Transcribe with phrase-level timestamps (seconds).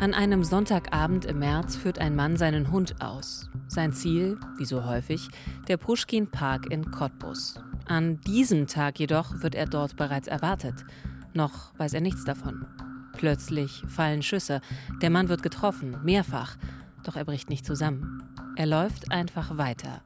[0.00, 3.50] An einem Sonntagabend im März führt ein Mann seinen Hund aus.
[3.68, 5.28] Sein Ziel, wie so häufig,
[5.68, 7.60] der Pushkin Park in Cottbus.
[7.84, 10.86] An diesem Tag jedoch wird er dort bereits erwartet.
[11.34, 12.64] Noch weiß er nichts davon.
[13.12, 14.62] Plötzlich fallen Schüsse.
[15.02, 16.56] Der Mann wird getroffen, mehrfach.
[17.04, 18.22] Doch er bricht nicht zusammen.
[18.56, 20.00] Er läuft einfach weiter.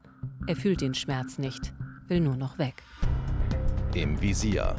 [0.49, 1.73] Er fühlt den Schmerz nicht,
[2.09, 2.83] will nur noch weg.
[3.95, 4.75] Im Visier.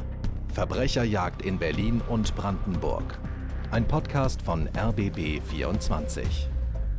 [0.52, 3.18] Verbrecherjagd in Berlin und Brandenburg.
[3.72, 6.22] Ein Podcast von RBB24.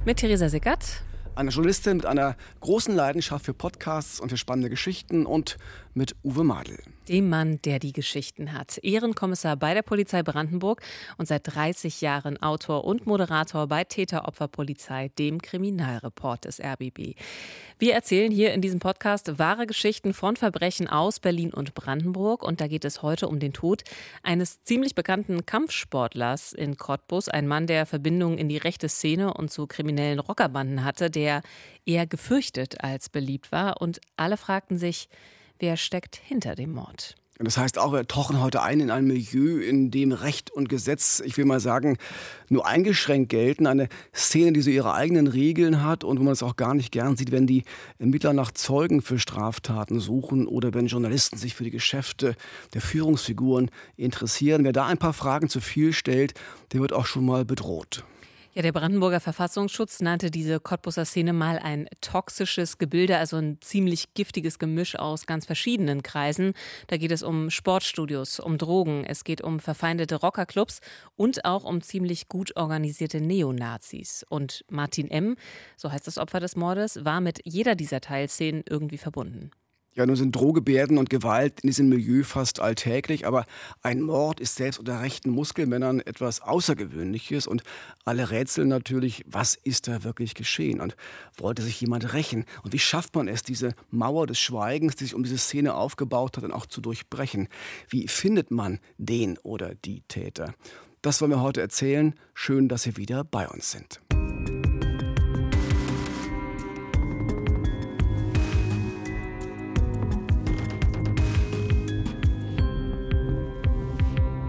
[0.03, 1.01] Mit Theresa Sickert.
[1.33, 5.57] Eine Journalistin mit einer großen Leidenschaft für Podcasts und für spannende Geschichten und
[5.93, 6.77] mit Uwe Madel.
[7.09, 8.79] Dem Mann, der die Geschichten hat.
[8.79, 10.81] Ehrenkommissar bei der Polizei Brandenburg
[11.17, 17.15] und seit 30 Jahren Autor und Moderator bei Täteropferpolizei, dem Kriminalreport des RBB.
[17.79, 22.43] Wir erzählen hier in diesem Podcast wahre Geschichten von Verbrechen aus Berlin und Brandenburg.
[22.43, 23.83] Und da geht es heute um den Tod
[24.23, 27.29] eines ziemlich bekannten Kampfsportlers in Cottbus.
[27.29, 31.41] Ein Mann, der Verbindungen in die rechte Szene und zu kriminellen Rockerbanden hatte, der
[31.85, 33.81] eher gefürchtet als beliebt war.
[33.81, 35.07] Und alle fragten sich,
[35.59, 37.15] Wer steckt hinter dem Mord?
[37.39, 41.21] Das heißt auch, wir tauchen heute ein in ein Milieu, in dem Recht und Gesetz,
[41.23, 41.97] ich will mal sagen,
[42.49, 43.67] nur eingeschränkt gelten.
[43.67, 46.91] Eine Szene, die so ihre eigenen Regeln hat und wo man es auch gar nicht
[46.91, 47.63] gern sieht, wenn die
[47.99, 52.35] Ermittler nach Zeugen für Straftaten suchen oder wenn Journalisten sich für die Geschäfte
[52.73, 54.63] der Führungsfiguren interessieren.
[54.63, 56.33] Wer da ein paar Fragen zu viel stellt,
[56.73, 58.03] der wird auch schon mal bedroht.
[58.57, 64.15] Ja, der Brandenburger Verfassungsschutz nannte diese Cottbuser Szene mal ein toxisches Gebilde, also ein ziemlich
[64.15, 66.53] giftiges Gemisch aus ganz verschiedenen Kreisen.
[66.87, 70.79] Da geht es um Sportstudios, um Drogen, es geht um verfeindete Rockerclubs
[71.15, 74.25] und auch um ziemlich gut organisierte Neonazis.
[74.27, 75.35] Und Martin M.,
[75.75, 79.51] so heißt das Opfer des Mordes, war mit jeder dieser Teilszenen irgendwie verbunden.
[79.97, 83.47] Ja, nun sind Drohgebärden und Gewalt in diesem Milieu fast alltäglich, aber
[83.81, 87.63] ein Mord ist selbst unter rechten Muskelmännern etwas Außergewöhnliches und
[88.05, 90.95] alle rätseln natürlich, was ist da wirklich geschehen und
[91.35, 95.15] wollte sich jemand rächen und wie schafft man es, diese Mauer des Schweigens, die sich
[95.15, 97.47] um diese Szene aufgebaut hat, dann auch zu durchbrechen?
[97.89, 100.53] Wie findet man den oder die Täter?
[101.01, 102.13] Das wollen wir heute erzählen.
[102.35, 103.99] Schön, dass Sie wieder bei uns sind.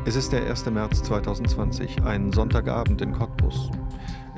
[0.08, 0.64] Es ist der 1.
[0.70, 3.70] März 2020, ein Sonntagabend in Cottbus.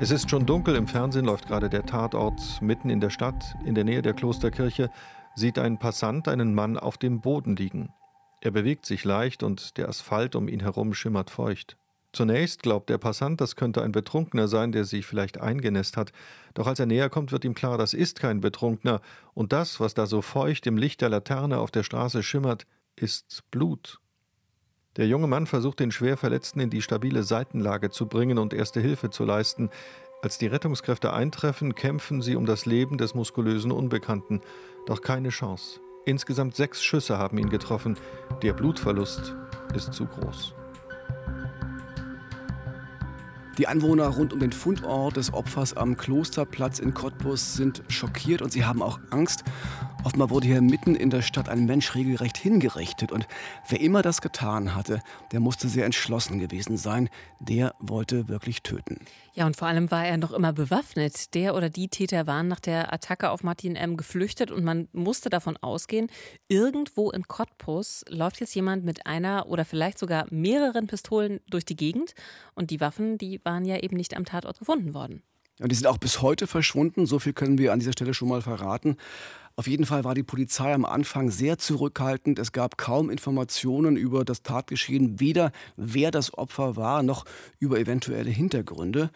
[0.01, 2.61] Es ist schon dunkel, im Fernsehen läuft gerade der Tatort.
[2.61, 4.89] Mitten in der Stadt, in der Nähe der Klosterkirche,
[5.33, 7.93] sieht ein Passant einen Mann auf dem Boden liegen.
[8.41, 11.77] Er bewegt sich leicht und der Asphalt um ihn herum schimmert feucht.
[12.11, 16.11] Zunächst glaubt der Passant, das könnte ein Betrunkener sein, der sich vielleicht eingenässt hat.
[16.53, 18.99] Doch als er näher kommt, wird ihm klar, das ist kein Betrunkener.
[19.33, 22.67] Und das, was da so feucht im Licht der Laterne auf der Straße schimmert,
[22.97, 24.00] ist Blut.
[24.97, 29.09] Der junge Mann versucht, den Schwerverletzten in die stabile Seitenlage zu bringen und erste Hilfe
[29.09, 29.69] zu leisten.
[30.21, 34.41] Als die Rettungskräfte eintreffen, kämpfen sie um das Leben des muskulösen Unbekannten.
[34.87, 35.79] Doch keine Chance.
[36.05, 37.97] Insgesamt sechs Schüsse haben ihn getroffen.
[38.41, 39.33] Der Blutverlust
[39.73, 40.55] ist zu groß.
[43.57, 48.51] Die Anwohner rund um den Fundort des Opfers am Klosterplatz in Cottbus sind schockiert und
[48.51, 49.43] sie haben auch Angst.
[50.03, 53.11] Offenbar wurde hier mitten in der Stadt ein Mensch regelrecht hingerichtet.
[53.11, 53.27] Und
[53.69, 54.99] wer immer das getan hatte,
[55.31, 57.07] der musste sehr entschlossen gewesen sein.
[57.39, 58.97] Der wollte wirklich töten.
[59.35, 61.35] Ja, und vor allem war er noch immer bewaffnet.
[61.35, 63.95] Der oder die Täter waren nach der Attacke auf Martin M.
[63.95, 66.07] geflüchtet und man musste davon ausgehen,
[66.47, 71.75] irgendwo in Cottbus läuft jetzt jemand mit einer oder vielleicht sogar mehreren Pistolen durch die
[71.75, 72.15] Gegend.
[72.55, 75.21] Und die Waffen, die waren ja eben nicht am Tatort gefunden worden.
[75.61, 77.05] Und die sind auch bis heute verschwunden.
[77.05, 78.97] So viel können wir an dieser Stelle schon mal verraten.
[79.55, 82.39] Auf jeden Fall war die Polizei am Anfang sehr zurückhaltend.
[82.39, 87.25] Es gab kaum Informationen über das Tatgeschehen, weder wer das Opfer war, noch
[87.59, 89.11] über eventuelle Hintergründe.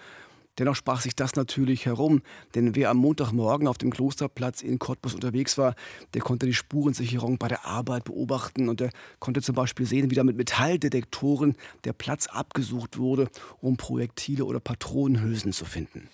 [0.58, 2.22] Dennoch sprach sich das natürlich herum,
[2.54, 5.76] denn wer am Montagmorgen auf dem Klosterplatz in Cottbus unterwegs war,
[6.14, 10.16] der konnte die Spurensicherung bei der Arbeit beobachten und der konnte zum Beispiel sehen, wie
[10.16, 13.30] da mit Metalldetektoren der Platz abgesucht wurde,
[13.60, 16.10] um Projektile oder Patronenhülsen zu finden.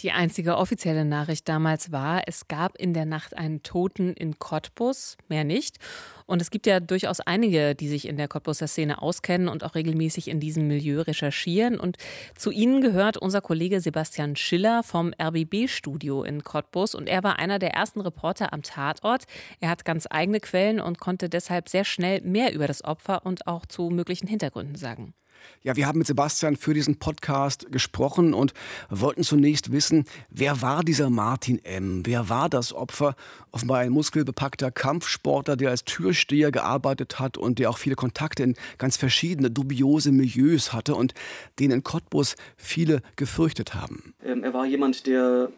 [0.00, 5.16] Die einzige offizielle Nachricht damals war, es gab in der Nacht einen Toten in Cottbus,
[5.28, 5.78] mehr nicht.
[6.26, 9.74] Und es gibt ja durchaus einige, die sich in der Cottbuser Szene auskennen und auch
[9.74, 11.78] regelmäßig in diesem Milieu recherchieren.
[11.78, 11.96] Und
[12.36, 16.94] zu ihnen gehört unser Kollege Sebastian Schiller vom RBB-Studio in Cottbus.
[16.94, 19.24] Und er war einer der ersten Reporter am Tatort.
[19.60, 23.46] Er hat ganz eigene Quellen und konnte deshalb sehr schnell mehr über das Opfer und
[23.46, 25.14] auch zu möglichen Hintergründen sagen.
[25.62, 28.52] Ja, wir haben mit Sebastian für diesen Podcast gesprochen und
[28.90, 32.02] wollten zunächst wissen, wer war dieser Martin M.?
[32.04, 33.16] Wer war das Opfer?
[33.50, 38.54] Offenbar ein muskelbepackter Kampfsportler, der als Türsteher gearbeitet hat und der auch viele Kontakte in
[38.78, 41.14] ganz verschiedene dubiose Milieus hatte und
[41.58, 44.14] den in Cottbus viele gefürchtet haben.
[44.24, 45.50] Ähm, er war jemand, der,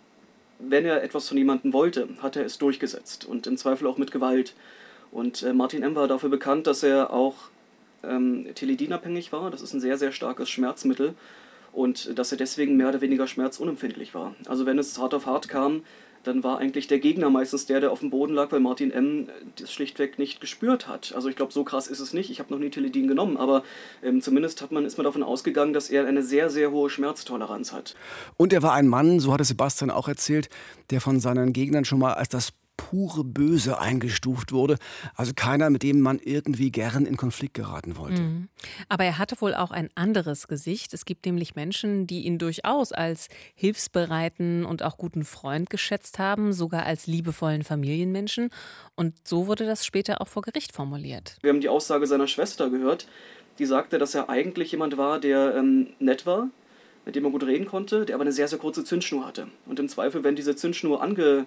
[0.59, 4.13] wenn er etwas von jemandem wollte, hat er es durchgesetzt und im Zweifel auch mit
[4.13, 4.55] Gewalt.
[5.11, 5.95] Und äh, Martin M.
[5.95, 7.35] war dafür bekannt, dass er auch
[8.09, 9.51] ähm, Teledin-abhängig war.
[9.51, 11.15] Das ist ein sehr, sehr starkes Schmerzmittel.
[11.73, 14.35] Und dass er deswegen mehr oder weniger schmerzunempfindlich war.
[14.47, 15.83] Also wenn es hart auf hart kam,
[16.27, 19.29] dann war eigentlich der Gegner meistens der, der auf dem Boden lag, weil Martin M.
[19.61, 21.13] das schlichtweg nicht gespürt hat.
[21.15, 22.31] Also ich glaube, so krass ist es nicht.
[22.31, 23.63] Ich habe noch nie Teledin genommen, aber
[24.03, 27.73] ähm, zumindest hat man, ist man davon ausgegangen, dass er eine sehr, sehr hohe Schmerztoleranz
[27.73, 27.95] hat.
[28.37, 30.49] Und er war ein Mann, so hatte Sebastian auch erzählt,
[30.91, 34.77] der von seinen Gegnern schon mal als das pure Böse eingestuft wurde.
[35.15, 38.21] Also keiner, mit dem man irgendwie gern in Konflikt geraten wollte.
[38.21, 38.49] Mhm.
[38.89, 40.95] Aber er hatte wohl auch ein anderes Gesicht.
[40.95, 46.53] Es gibt nämlich Menschen, die ihn durchaus als hilfsbereiten und auch guten Freund geschätzt haben,
[46.53, 48.51] sogar als liebevollen Familienmenschen.
[48.95, 51.39] Und so wurde das später auch vor Gericht formuliert.
[51.43, 53.07] Wir haben die Aussage seiner Schwester gehört,
[53.59, 56.49] die sagte, dass er eigentlich jemand war, der ähm, nett war,
[57.05, 59.49] mit dem man gut reden konnte, der aber eine sehr, sehr kurze Zündschnur hatte.
[59.65, 61.47] Und im Zweifel, wenn diese Zündschnur ange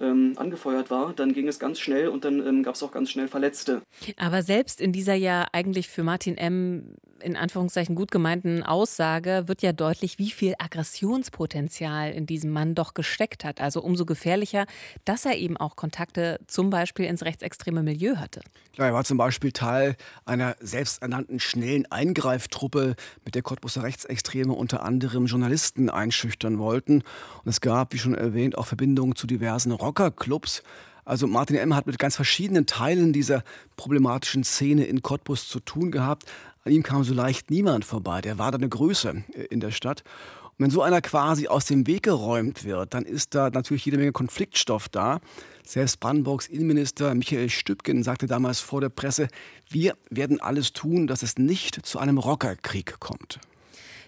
[0.00, 3.10] ähm, angefeuert war, dann ging es ganz schnell und dann ähm, gab es auch ganz
[3.10, 3.82] schnell Verletzte.
[4.16, 6.94] Aber selbst in dieser ja eigentlich für Martin M.
[7.22, 12.94] in Anführungszeichen gut gemeinten Aussage wird ja deutlich, wie viel Aggressionspotenzial in diesem Mann doch
[12.94, 13.60] gesteckt hat.
[13.60, 14.64] Also umso gefährlicher,
[15.04, 18.40] dass er eben auch Kontakte zum Beispiel ins rechtsextreme Milieu hatte.
[18.72, 24.82] Klar, er war zum Beispiel Teil einer selbsternannten schnellen Eingreiftruppe, mit der Cottbuser Rechtsextreme unter
[24.82, 27.02] anderem Journalisten einschüchtern wollten.
[27.44, 30.62] Und es gab, wie schon erwähnt, auch Verbindungen zu diversen Rock Rockerclubs.
[31.10, 31.74] Also Martin M.
[31.74, 33.42] hat mit ganz verschiedenen Teilen dieser
[33.74, 36.26] problematischen Szene in Cottbus zu tun gehabt.
[36.62, 38.20] An ihm kam so leicht niemand vorbei.
[38.20, 40.04] Der war da eine Größe äh, in der Stadt.
[40.50, 43.96] Und wenn so einer quasi aus dem Weg geräumt wird, dann ist da natürlich jede
[43.96, 45.20] Menge Konfliktstoff da.
[45.66, 49.26] Selbst Brandenburgs Innenminister Michael Stübgen sagte damals vor der Presse,
[49.68, 53.40] wir werden alles tun, dass es nicht zu einem Rockerkrieg kommt.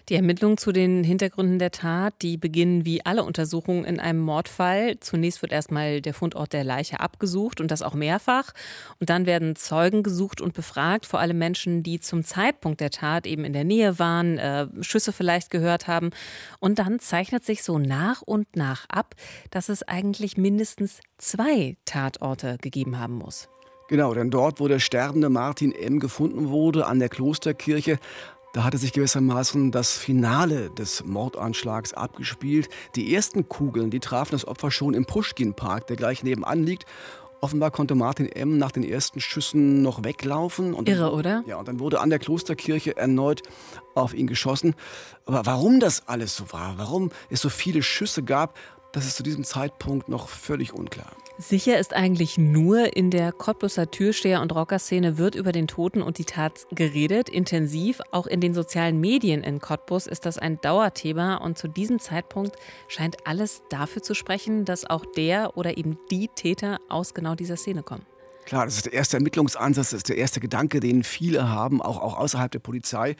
[0.09, 4.99] Die Ermittlungen zu den Hintergründen der Tat, die beginnen wie alle Untersuchungen in einem Mordfall.
[4.99, 8.51] Zunächst wird erstmal der Fundort der Leiche abgesucht und das auch mehrfach.
[8.99, 13.25] Und dann werden Zeugen gesucht und befragt, vor allem Menschen, die zum Zeitpunkt der Tat
[13.25, 16.09] eben in der Nähe waren, äh, Schüsse vielleicht gehört haben.
[16.59, 19.15] Und dann zeichnet sich so nach und nach ab,
[19.51, 23.47] dass es eigentlich mindestens zwei Tatorte gegeben haben muss.
[23.89, 25.99] Genau, denn dort, wo der sterbende Martin M.
[25.99, 27.99] gefunden wurde, an der Klosterkirche,
[28.53, 32.69] da hatte sich gewissermaßen das Finale des Mordanschlags abgespielt.
[32.95, 36.85] Die ersten Kugeln, die trafen das Opfer schon im Pushkin-Park, der gleich nebenan liegt.
[37.41, 38.59] Offenbar konnte Martin M.
[38.59, 40.75] nach den ersten Schüssen noch weglaufen.
[40.75, 41.43] Und Irre, oder?
[41.47, 43.41] Ja, und dann wurde an der Klosterkirche erneut
[43.95, 44.75] auf ihn geschossen.
[45.25, 48.55] Aber warum das alles so war, warum es so viele Schüsse gab,
[48.93, 51.11] das ist zu diesem Zeitpunkt noch völlig unklar.
[51.39, 56.19] Sicher ist eigentlich nur, in der Cottbusser Türsteher- und Rockerszene wird über den Toten und
[56.19, 58.01] die Tat geredet, intensiv.
[58.11, 62.55] Auch in den sozialen Medien in Cottbus ist das ein Dauerthema und zu diesem Zeitpunkt
[62.87, 67.57] scheint alles dafür zu sprechen, dass auch der oder eben die Täter aus genau dieser
[67.57, 68.05] Szene kommen.
[68.45, 72.01] Klar, das ist der erste Ermittlungsansatz, das ist der erste Gedanke, den viele haben, auch,
[72.01, 73.15] auch außerhalb der Polizei.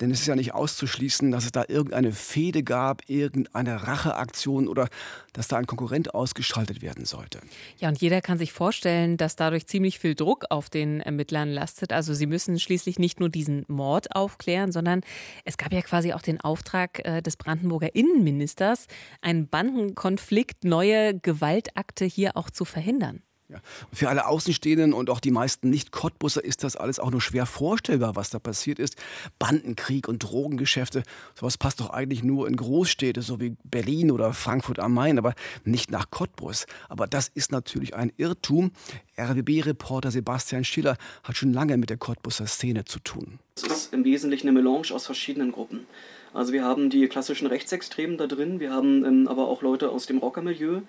[0.00, 4.88] Denn es ist ja nicht auszuschließen, dass es da irgendeine Fehde gab, irgendeine Racheaktion oder
[5.32, 7.40] dass da ein Konkurrent ausgeschaltet werden sollte.
[7.78, 11.94] Ja, und jeder kann sich vorstellen, dass dadurch ziemlich viel Druck auf den Ermittlern lastet.
[11.94, 15.00] Also sie müssen schließlich nicht nur diesen Mord aufklären, sondern
[15.44, 18.88] es gab ja quasi auch den Auftrag äh, des Brandenburger Innenministers,
[19.22, 23.22] einen Bandenkonflikt, neue Gewaltakte hier auch zu verhindern.
[23.48, 23.58] Ja.
[23.92, 28.16] Für alle Außenstehenden und auch die meisten Nicht-Cottbusser ist das alles auch nur schwer vorstellbar,
[28.16, 28.96] was da passiert ist.
[29.38, 31.04] Bandenkrieg und Drogengeschäfte,
[31.38, 35.34] sowas passt doch eigentlich nur in Großstädte, so wie Berlin oder Frankfurt am Main, aber
[35.64, 36.66] nicht nach Cottbus.
[36.88, 38.72] Aber das ist natürlich ein Irrtum.
[39.16, 43.38] RBB-Reporter Sebastian Schiller hat schon lange mit der Cottbusser Szene zu tun.
[43.54, 45.86] Es ist im Wesentlichen eine Melange aus verschiedenen Gruppen.
[46.34, 50.06] Also wir haben die klassischen Rechtsextremen da drin, wir haben ähm, aber auch Leute aus
[50.06, 50.78] dem Rockermilieu.
[50.78, 50.80] Äh,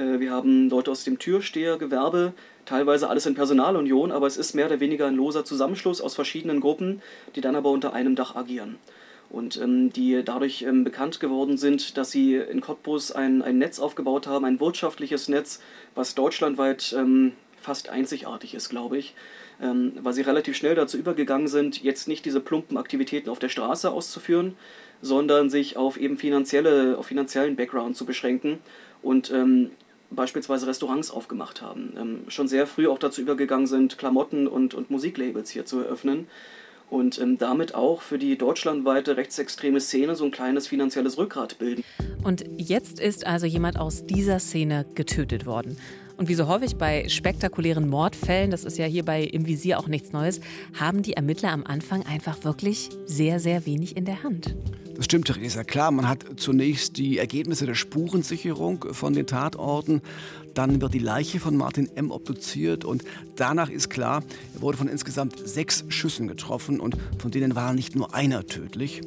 [0.00, 2.32] wir haben Leute aus dem Türstehergewerbe,
[2.64, 6.60] teilweise alles in Personalunion, aber es ist mehr oder weniger ein loser Zusammenschluss aus verschiedenen
[6.60, 7.02] Gruppen,
[7.34, 8.78] die dann aber unter einem Dach agieren.
[9.28, 13.78] Und ähm, die dadurch ähm, bekannt geworden sind, dass sie in Cottbus ein, ein Netz
[13.78, 15.60] aufgebaut haben, ein wirtschaftliches Netz,
[15.94, 19.14] was deutschlandweit ähm, fast einzigartig ist, glaube ich.
[19.62, 23.50] Ähm, weil sie relativ schnell dazu übergegangen sind, jetzt nicht diese plumpen Aktivitäten auf der
[23.50, 24.56] Straße auszuführen,
[25.02, 28.58] sondern sich auf eben finanzielle, auf finanziellen Background zu beschränken
[29.02, 29.70] und ähm,
[30.10, 31.94] beispielsweise Restaurants aufgemacht haben.
[31.98, 36.26] Ähm, schon sehr früh auch dazu übergegangen sind, Klamotten und, und Musiklabels hier zu eröffnen.
[36.90, 41.84] und ähm, damit auch für die deutschlandweite rechtsextreme Szene so ein kleines finanzielles Rückgrat bilden.
[42.22, 45.76] Und jetzt ist also jemand aus dieser Szene getötet worden.
[46.16, 49.86] Und wie so häufig bei spektakulären Mordfällen, das ist ja hier bei Im Visier auch
[49.86, 50.40] nichts Neues,
[50.78, 54.54] haben die Ermittler am Anfang einfach wirklich sehr, sehr wenig in der Hand.
[55.00, 55.64] Das stimmt, Theresa.
[55.64, 60.02] Klar, man hat zunächst die Ergebnisse der Spurensicherung von den Tatorten.
[60.52, 62.10] Dann wird die Leiche von Martin M.
[62.10, 63.02] obduziert und
[63.34, 64.22] danach ist klar,
[64.54, 69.00] er wurde von insgesamt sechs Schüssen getroffen und von denen war nicht nur einer tödlich.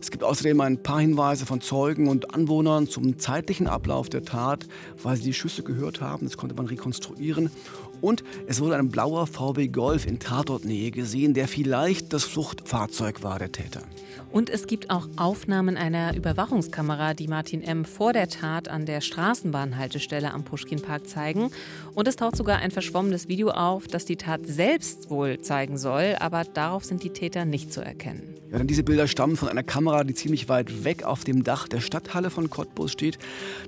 [0.00, 4.68] Es gibt außerdem ein paar Hinweise von Zeugen und Anwohnern zum zeitlichen Ablauf der Tat,
[5.02, 6.26] weil sie die Schüsse gehört haben.
[6.26, 7.50] Das konnte man rekonstruieren.
[8.00, 13.38] Und es wurde ein blauer VW Golf in Tatortnähe gesehen, der vielleicht das Fluchtfahrzeug war
[13.38, 13.82] der Täter.
[14.32, 17.84] Und es gibt auch Aufnahmen einer Überwachungskamera, die Martin M.
[17.84, 21.50] vor der Tat an der Straßenbahnhaltestelle am Puschkinpark zeigen.
[21.94, 26.16] Und es taucht sogar ein verschwommenes Video auf, das die Tat selbst wohl zeigen soll,
[26.20, 28.36] aber darauf sind die Täter nicht zu erkennen.
[28.52, 31.68] Ja, denn diese Bilder stammen von einer Kamera, die ziemlich weit weg auf dem Dach
[31.68, 33.18] der Stadthalle von Cottbus steht.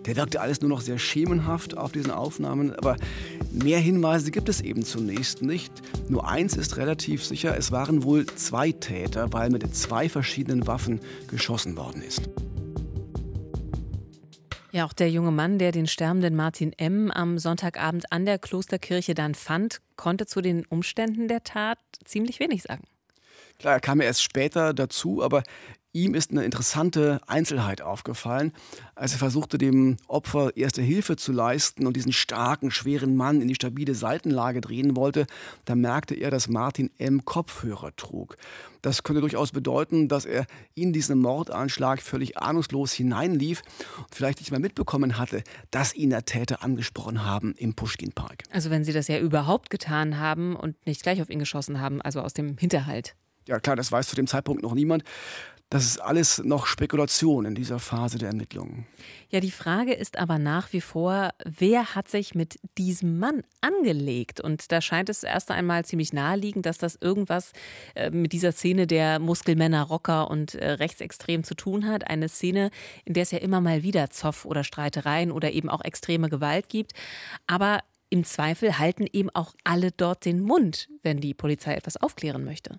[0.06, 2.96] Der wirkte alles nur noch sehr schemenhaft auf diesen Aufnahmen, aber
[3.52, 5.72] mehr Hinweise gibt es eben zunächst nicht.
[6.08, 11.00] Nur eins ist relativ sicher, es waren wohl zwei Täter, weil mit zwei verschiedenen Waffen
[11.28, 12.28] geschossen worden ist.
[14.70, 17.10] Ja, auch der junge Mann, der den sterbenden Martin M.
[17.10, 22.62] am Sonntagabend an der Klosterkirche dann fand, konnte zu den Umständen der Tat ziemlich wenig
[22.62, 22.84] sagen.
[23.58, 25.42] Klar, er kam erst später dazu, aber
[25.94, 28.52] Ihm ist eine interessante Einzelheit aufgefallen,
[28.94, 33.48] als er versuchte, dem Opfer erste Hilfe zu leisten und diesen starken, schweren Mann in
[33.48, 35.26] die stabile Seitenlage drehen wollte.
[35.66, 37.26] Da merkte er, dass Martin M.
[37.26, 38.38] Kopfhörer trug.
[38.80, 43.60] Das könnte durchaus bedeuten, dass er in diesen Mordanschlag völlig ahnungslos hineinlief
[43.98, 48.44] und vielleicht nicht mehr mitbekommen hatte, dass ihn der Täter angesprochen haben im Pushkin-Park.
[48.50, 52.00] Also wenn Sie das ja überhaupt getan haben und nicht gleich auf ihn geschossen haben,
[52.00, 53.14] also aus dem Hinterhalt.
[53.46, 55.02] Ja klar, das weiß zu dem Zeitpunkt noch niemand.
[55.72, 58.86] Das ist alles noch Spekulation in dieser Phase der Ermittlungen.
[59.30, 64.38] Ja, die Frage ist aber nach wie vor, wer hat sich mit diesem Mann angelegt?
[64.38, 67.52] Und da scheint es erst einmal ziemlich naheliegend, dass das irgendwas
[67.94, 72.06] äh, mit dieser Szene der Muskelmänner, Rocker und äh, Rechtsextrem zu tun hat.
[72.06, 72.70] Eine Szene,
[73.06, 76.68] in der es ja immer mal wieder Zoff oder Streitereien oder eben auch extreme Gewalt
[76.68, 76.92] gibt.
[77.46, 77.78] Aber
[78.10, 82.78] im Zweifel halten eben auch alle dort den Mund, wenn die Polizei etwas aufklären möchte.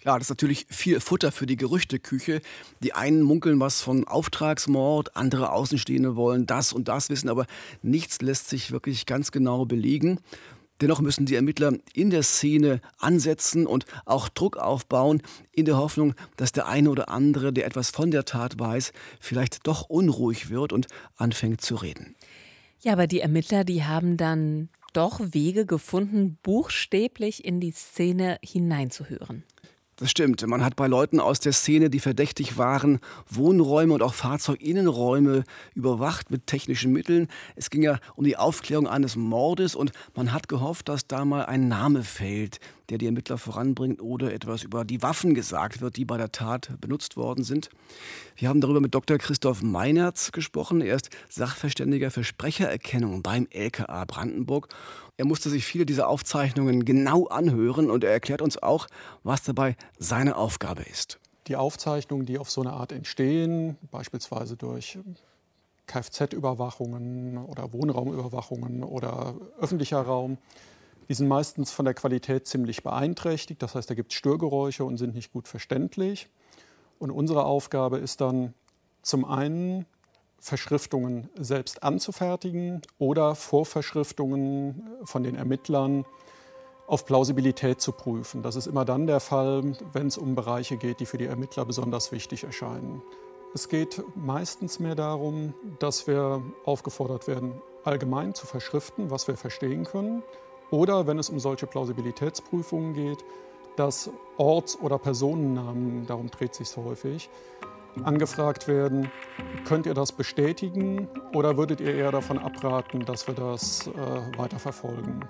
[0.00, 2.40] Klar, das ist natürlich viel Futter für die Gerüchteküche.
[2.82, 7.46] Die einen munkeln was von Auftragsmord, andere Außenstehende wollen das und das wissen, aber
[7.82, 10.20] nichts lässt sich wirklich ganz genau belegen.
[10.80, 15.20] Dennoch müssen die Ermittler in der Szene ansetzen und auch Druck aufbauen,
[15.52, 19.66] in der Hoffnung, dass der eine oder andere, der etwas von der Tat weiß, vielleicht
[19.66, 22.16] doch unruhig wird und anfängt zu reden.
[22.80, 29.44] Ja, aber die Ermittler, die haben dann doch Wege gefunden, buchstäblich in die Szene hineinzuhören.
[30.00, 30.46] Das stimmt.
[30.46, 36.30] Man hat bei Leuten aus der Szene, die verdächtig waren, Wohnräume und auch Fahrzeuginnenräume überwacht
[36.30, 37.28] mit technischen Mitteln.
[37.54, 41.44] Es ging ja um die Aufklärung eines Mordes und man hat gehofft, dass da mal
[41.44, 46.06] ein Name fällt, der die Ermittler voranbringt oder etwas über die Waffen gesagt wird, die
[46.06, 47.68] bei der Tat benutzt worden sind.
[48.36, 49.18] Wir haben darüber mit Dr.
[49.18, 50.80] Christoph Meinertz gesprochen.
[50.80, 54.68] Er ist Sachverständiger für Sprechererkennung beim LKA Brandenburg.
[55.20, 58.86] Er musste sich viele dieser Aufzeichnungen genau anhören und er erklärt uns auch,
[59.22, 61.20] was dabei seine Aufgabe ist.
[61.46, 64.98] Die Aufzeichnungen, die auf so eine Art entstehen, beispielsweise durch
[65.86, 70.38] Kfz-Überwachungen oder Wohnraumüberwachungen oder öffentlicher Raum,
[71.10, 73.60] die sind meistens von der Qualität ziemlich beeinträchtigt.
[73.62, 76.30] Das heißt, da gibt es Störgeräusche und sind nicht gut verständlich.
[76.98, 78.54] Und unsere Aufgabe ist dann
[79.02, 79.84] zum einen
[80.40, 86.04] Verschriftungen selbst anzufertigen oder Vorverschriftungen von den Ermittlern
[86.86, 88.42] auf Plausibilität zu prüfen.
[88.42, 91.64] Das ist immer dann der Fall, wenn es um Bereiche geht, die für die Ermittler
[91.64, 93.02] besonders wichtig erscheinen.
[93.54, 99.84] Es geht meistens mehr darum, dass wir aufgefordert werden, allgemein zu verschriften, was wir verstehen
[99.84, 100.22] können
[100.70, 103.24] oder wenn es um solche Plausibilitätsprüfungen geht,
[103.76, 107.28] dass Orts- oder Personennamen, darum dreht sich häufig,
[108.04, 109.10] angefragt werden,
[109.64, 114.58] könnt ihr das bestätigen oder würdet ihr eher davon abraten, dass wir das äh, weiter
[114.58, 115.20] verfolgen?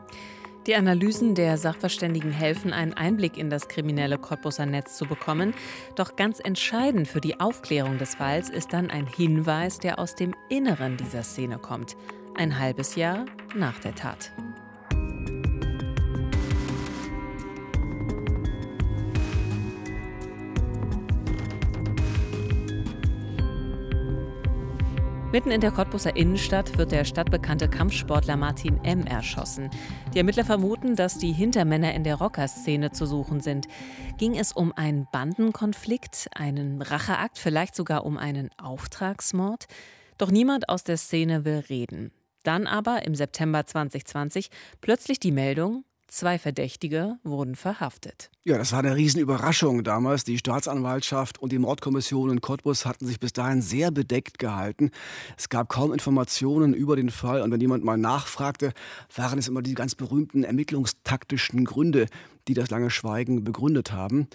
[0.66, 5.54] Die Analysen der Sachverständigen helfen, einen Einblick in das kriminelle Cottbuser Netz zu bekommen.
[5.96, 10.34] Doch ganz entscheidend für die Aufklärung des Falls ist dann ein Hinweis, der aus dem
[10.50, 11.96] Inneren dieser Szene kommt.
[12.36, 13.24] Ein halbes Jahr
[13.54, 14.32] nach der Tat.
[25.32, 29.06] Mitten in der Cottbuser Innenstadt wird der stadtbekannte Kampfsportler Martin M.
[29.06, 29.70] erschossen.
[30.12, 33.68] Die Ermittler vermuten, dass die Hintermänner in der Rockerszene zu suchen sind.
[34.18, 39.66] Ging es um einen Bandenkonflikt, einen Racheakt, vielleicht sogar um einen Auftragsmord?
[40.18, 42.10] Doch niemand aus der Szene will reden.
[42.42, 48.32] Dann aber im September 2020 plötzlich die Meldung, Zwei Verdächtige wurden verhaftet.
[48.42, 50.24] Ja, das war eine Riesenüberraschung damals.
[50.24, 54.90] Die Staatsanwaltschaft und die Mordkommission in Cottbus hatten sich bis dahin sehr bedeckt gehalten.
[55.38, 58.72] Es gab kaum Informationen über den Fall und wenn jemand mal nachfragte,
[59.14, 62.06] waren es immer die ganz berühmten ermittlungstaktischen Gründe,
[62.48, 64.26] die das lange Schweigen begründet haben.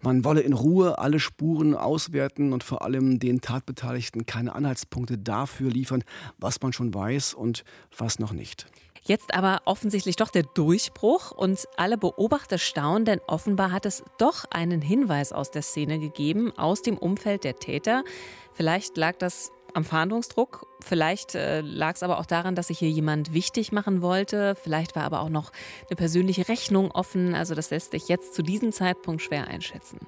[0.00, 5.70] Man wolle in Ruhe alle Spuren auswerten und vor allem den Tatbeteiligten keine Anhaltspunkte dafür
[5.70, 6.04] liefern,
[6.38, 8.66] was man schon weiß und was noch nicht.
[9.08, 14.44] Jetzt aber offensichtlich doch der Durchbruch und alle Beobachter staunen, denn offenbar hat es doch
[14.50, 18.04] einen Hinweis aus der Szene gegeben, aus dem Umfeld der Täter.
[18.52, 20.66] Vielleicht lag das am Fahndungsdruck.
[20.80, 24.54] Vielleicht äh, lag es aber auch daran, dass sich hier jemand wichtig machen wollte.
[24.62, 25.52] Vielleicht war aber auch noch
[25.88, 27.34] eine persönliche Rechnung offen.
[27.34, 29.98] Also das lässt sich jetzt zu diesem Zeitpunkt schwer einschätzen.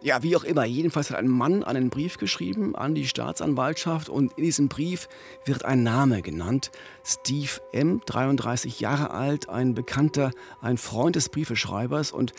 [0.00, 0.64] Ja, wie auch immer.
[0.64, 5.08] Jedenfalls hat ein Mann einen Brief geschrieben an die Staatsanwaltschaft und in diesem Brief
[5.44, 6.70] wird ein Name genannt.
[7.04, 12.32] Steve M., 33 Jahre alt, ein Bekannter, ein Freund des Briefeschreibers und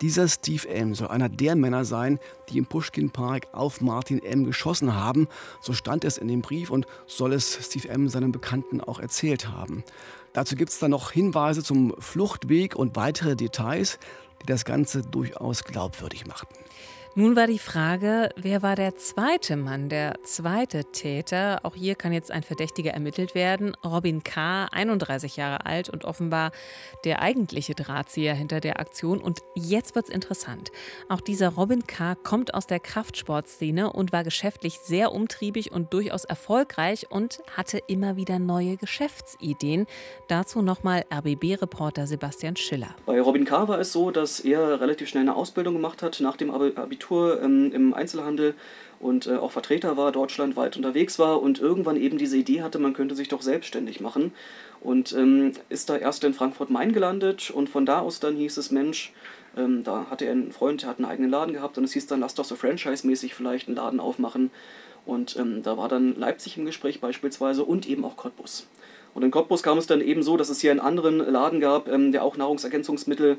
[0.00, 0.94] dieser Steve M.
[0.94, 4.44] soll einer der Männer sein, die im Pushkin Park auf Martin M.
[4.44, 5.28] geschossen haben.
[5.60, 8.08] So stand es in dem Brief und soll es Steve M.
[8.08, 9.84] seinem Bekannten auch erzählt haben.
[10.32, 13.98] Dazu gibt es dann noch Hinweise zum Fluchtweg und weitere Details,
[14.42, 16.54] die das Ganze durchaus glaubwürdig machten.
[17.18, 21.60] Nun war die Frage, wer war der zweite Mann, der zweite Täter?
[21.62, 23.74] Auch hier kann jetzt ein Verdächtiger ermittelt werden.
[23.82, 26.50] Robin K., 31 Jahre alt und offenbar
[27.06, 29.22] der eigentliche Drahtzieher hinter der Aktion.
[29.22, 30.70] Und jetzt wird's interessant.
[31.08, 32.16] Auch dieser Robin K.
[32.16, 38.16] kommt aus der Kraftsportszene und war geschäftlich sehr umtriebig und durchaus erfolgreich und hatte immer
[38.16, 39.86] wieder neue Geschäftsideen.
[40.28, 42.94] Dazu nochmal RBB-Reporter Sebastian Schiller.
[43.06, 43.68] Bei Robin K.
[43.68, 47.42] war es so, dass er relativ schnell eine Ausbildung gemacht hat nach dem Abitur Agentur
[47.42, 48.54] ähm, im Einzelhandel
[48.98, 52.94] und äh, auch Vertreter war, deutschlandweit unterwegs war und irgendwann eben diese Idee hatte, man
[52.94, 54.32] könnte sich doch selbstständig machen.
[54.80, 58.70] Und ähm, ist da erst in Frankfurt-Main gelandet und von da aus dann hieß es,
[58.70, 59.12] Mensch,
[59.56, 62.06] ähm, da hatte er einen Freund, der hat einen eigenen Laden gehabt und es hieß
[62.06, 64.50] dann, lass doch so franchise-mäßig vielleicht einen Laden aufmachen.
[65.04, 68.66] Und ähm, da war dann Leipzig im Gespräch beispielsweise und eben auch Cottbus.
[69.14, 71.88] Und in Cottbus kam es dann eben so, dass es hier einen anderen Laden gab,
[71.88, 73.38] ähm, der auch Nahrungsergänzungsmittel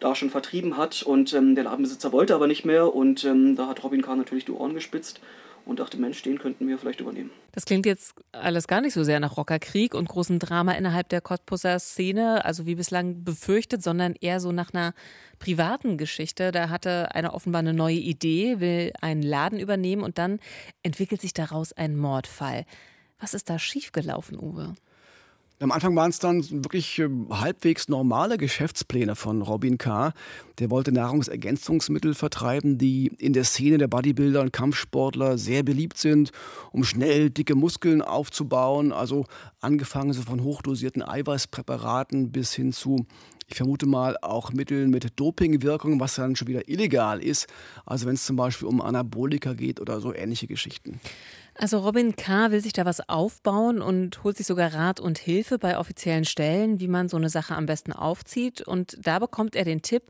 [0.00, 3.68] da schon vertrieben hat und ähm, der Ladenbesitzer wollte aber nicht mehr und ähm, da
[3.68, 5.20] hat Robin Kahn natürlich die Ohren gespitzt
[5.64, 7.30] und dachte, Mensch, den könnten wir vielleicht übernehmen.
[7.52, 11.20] Das klingt jetzt alles gar nicht so sehr nach Rockerkrieg und großem Drama innerhalb der
[11.20, 14.94] Cottbusser Szene, also wie bislang befürchtet, sondern eher so nach einer
[15.38, 16.50] privaten Geschichte.
[16.50, 20.40] Da hatte einer offenbar eine neue Idee, will einen Laden übernehmen und dann
[20.82, 22.64] entwickelt sich daraus ein Mordfall.
[23.20, 24.74] Was ist da schiefgelaufen, Uwe?
[25.62, 30.12] Am Anfang waren es dann wirklich äh, halbwegs normale Geschäftspläne von Robin K.
[30.58, 36.32] Der wollte Nahrungsergänzungsmittel vertreiben, die in der Szene der Bodybuilder und Kampfsportler sehr beliebt sind,
[36.72, 38.90] um schnell dicke Muskeln aufzubauen.
[38.90, 39.24] Also
[39.60, 43.06] angefangen so von hochdosierten Eiweißpräparaten bis hin zu
[43.46, 47.46] ich vermute mal auch Mitteln mit Dopingwirkung, was dann schon wieder illegal ist.
[47.84, 51.00] Also wenn es zum Beispiel um Anabolika geht oder so ähnliche Geschichten.
[51.54, 52.50] Also Robin K.
[52.50, 56.80] will sich da was aufbauen und holt sich sogar Rat und Hilfe bei offiziellen Stellen,
[56.80, 58.62] wie man so eine Sache am besten aufzieht.
[58.62, 60.02] Und da bekommt er den Tipp,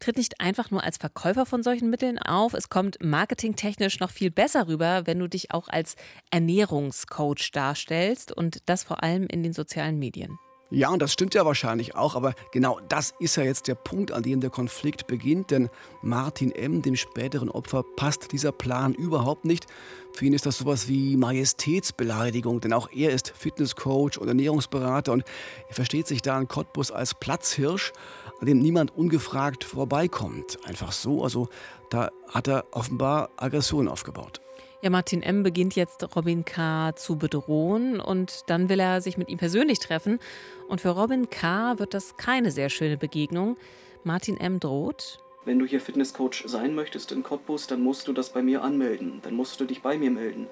[0.00, 2.52] tritt nicht einfach nur als Verkäufer von solchen Mitteln auf.
[2.52, 5.96] Es kommt marketingtechnisch noch viel besser rüber, wenn du dich auch als
[6.30, 10.38] Ernährungscoach darstellst und das vor allem in den sozialen Medien.
[10.74, 14.10] Ja, und das stimmt ja wahrscheinlich auch, aber genau das ist ja jetzt der Punkt,
[14.10, 15.68] an dem der Konflikt beginnt, denn
[16.00, 19.66] Martin M., dem späteren Opfer, passt dieser Plan überhaupt nicht.
[20.14, 25.24] Für ihn ist das sowas wie Majestätsbeleidigung, denn auch er ist Fitnesscoach und Ernährungsberater und
[25.68, 27.92] er versteht sich da in Cottbus als Platzhirsch,
[28.40, 30.56] an dem niemand ungefragt vorbeikommt.
[30.64, 31.48] Einfach so, also
[31.90, 34.40] da hat er offenbar Aggression aufgebaut.
[34.84, 35.44] Ja, Martin M.
[35.44, 36.92] beginnt jetzt Robin K.
[36.96, 40.18] zu bedrohen und dann will er sich mit ihm persönlich treffen.
[40.66, 41.78] Und für Robin K.
[41.78, 43.56] wird das keine sehr schöne Begegnung.
[44.02, 44.58] Martin M.
[44.58, 45.20] droht.
[45.44, 49.20] Wenn du hier Fitnesscoach sein möchtest in Cottbus, dann musst du das bei mir anmelden.
[49.22, 50.48] Dann musst du dich bei mir melden.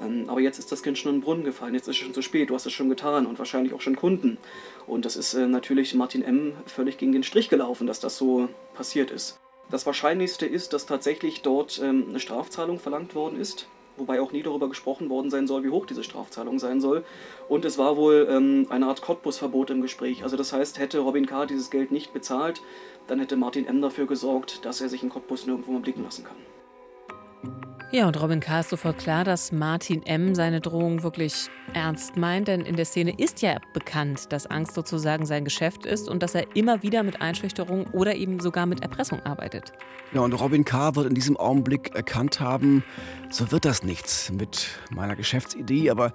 [0.00, 2.14] Ähm, aber jetzt ist das Kind schon in den Brunnen gefallen, jetzt ist es schon
[2.14, 4.38] zu spät, du hast es schon getan und wahrscheinlich auch schon Kunden.
[4.86, 6.54] Und das ist äh, natürlich Martin M.
[6.64, 9.38] völlig gegen den Strich gelaufen, dass das so passiert ist.
[9.70, 14.42] Das Wahrscheinlichste ist, dass tatsächlich dort ähm, eine Strafzahlung verlangt worden ist, wobei auch nie
[14.42, 17.04] darüber gesprochen worden sein soll, wie hoch diese Strafzahlung sein soll.
[17.48, 20.22] Und es war wohl ähm, eine Art Cottbus-Verbot im Gespräch.
[20.22, 21.46] Also das heißt, hätte Robin K.
[21.46, 22.62] dieses Geld nicht bezahlt,
[23.08, 23.82] dann hätte Martin M.
[23.82, 27.75] dafür gesorgt, dass er sich in Cottbus nirgendwo mehr blicken lassen kann.
[27.92, 28.60] Ja, und Robin K.
[28.60, 30.34] ist sofort klar, dass Martin M.
[30.34, 35.24] seine Drohung wirklich ernst meint, denn in der Szene ist ja bekannt, dass Angst sozusagen
[35.24, 39.20] sein Geschäft ist und dass er immer wieder mit Einschüchterung oder eben sogar mit Erpressung
[39.20, 39.72] arbeitet.
[40.12, 40.96] Ja, und Robin K.
[40.96, 42.82] wird in diesem Augenblick erkannt haben,
[43.30, 46.12] so wird das nichts mit meiner Geschäftsidee, aber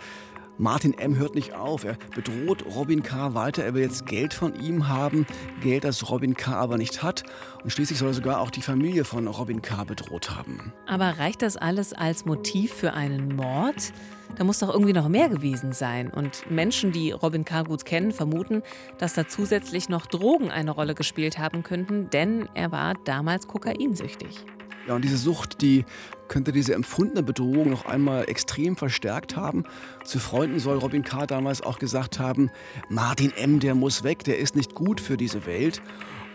[0.58, 1.18] Martin M.
[1.18, 1.84] hört nicht auf.
[1.84, 3.34] Er bedroht Robin K.
[3.34, 3.64] weiter.
[3.64, 5.26] Er will jetzt Geld von ihm haben.
[5.62, 6.54] Geld, das Robin K.
[6.54, 7.24] aber nicht hat.
[7.64, 9.84] Und schließlich soll er sogar auch die Familie von Robin K.
[9.84, 10.74] bedroht haben.
[10.88, 13.92] Aber reicht das alles als Motiv für einen Mord?
[14.36, 16.10] Da muss doch irgendwie noch mehr gewesen sein.
[16.10, 17.64] Und Menschen, die Robin K.
[17.64, 18.62] gut kennen, vermuten,
[18.98, 24.46] dass da zusätzlich noch Drogen eine Rolle gespielt haben könnten, denn er war damals kokainsüchtig.
[24.88, 25.86] Ja, und diese Sucht, die
[26.32, 29.66] könnte diese empfundene Bedrohung noch einmal extrem verstärkt haben.
[30.06, 31.26] Zu Freunden soll Robin K.
[31.26, 32.50] damals auch gesagt haben,
[32.88, 35.82] Martin M., der muss weg, der ist nicht gut für diese Welt.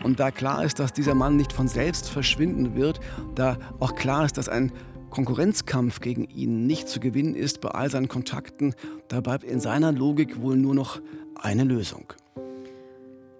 [0.04, 3.00] Und da klar ist, dass dieser Mann nicht von selbst verschwinden wird,
[3.35, 4.70] da auch klar ist, dass ein
[5.09, 8.74] Konkurrenzkampf gegen ihn nicht zu gewinnen ist bei all seinen Kontakten,
[9.09, 11.00] da bleibt in seiner Logik wohl nur noch
[11.37, 12.12] eine Lösung.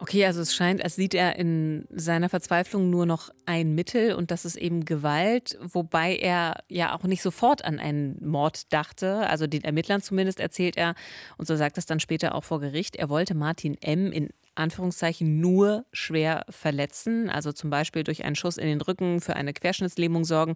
[0.09, 4.31] Okay, also es scheint, als sieht er in seiner Verzweiflung nur noch ein Mittel und
[4.31, 9.49] das ist eben Gewalt, wobei er ja auch nicht sofort an einen Mord dachte, also
[9.49, 10.95] den Ermittlern zumindest erzählt er
[11.39, 14.13] und so sagt es dann später auch vor Gericht, er wollte Martin M.
[14.13, 19.37] in Anführungszeichen nur schwer verletzen, also zum Beispiel durch einen Schuss in den Rücken für
[19.37, 20.55] eine Querschnittslähmung sorgen.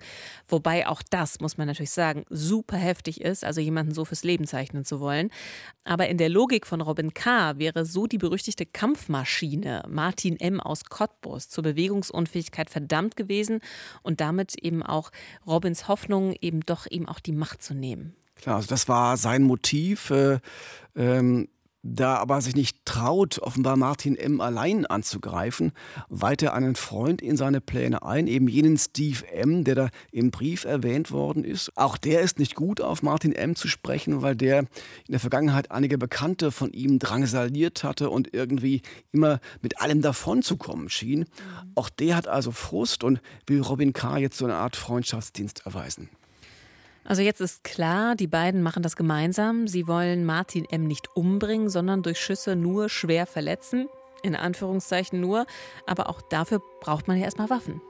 [0.48, 4.46] Wobei auch das, muss man natürlich sagen, super heftig ist, also jemanden so fürs Leben
[4.46, 5.30] zeichnen zu wollen.
[5.84, 7.58] Aber in der Logik von Robin K.
[7.58, 10.60] wäre so die berüchtigte Kampfmaschine Martin M.
[10.60, 13.60] aus Cottbus zur Bewegungsunfähigkeit verdammt gewesen
[14.02, 15.10] und damit eben auch
[15.46, 18.14] Robins Hoffnung, eben doch ihm auch die Macht zu nehmen.
[18.36, 20.10] Klar, also das war sein Motiv.
[20.10, 20.38] Äh,
[20.96, 21.48] ähm
[21.82, 24.40] da aber sich nicht traut, offenbar Martin M.
[24.40, 25.72] allein anzugreifen,
[26.08, 30.30] weiht er einen Freund in seine Pläne ein, eben jenen Steve M., der da im
[30.30, 31.76] Brief erwähnt worden ist.
[31.76, 33.56] Auch der ist nicht gut auf Martin M.
[33.56, 34.68] zu sprechen, weil der in
[35.10, 41.24] der Vergangenheit einige Bekannte von ihm drangsaliert hatte und irgendwie immer mit allem davonzukommen schien.
[41.74, 44.18] Auch der hat also Frust und will Robin K.
[44.18, 46.10] jetzt so eine Art Freundschaftsdienst erweisen.
[47.04, 49.66] Also jetzt ist klar, die beiden machen das gemeinsam.
[49.66, 50.86] Sie wollen Martin M.
[50.86, 53.88] nicht umbringen, sondern durch Schüsse nur schwer verletzen.
[54.22, 55.46] In Anführungszeichen nur.
[55.86, 57.80] Aber auch dafür braucht man ja erstmal Waffen.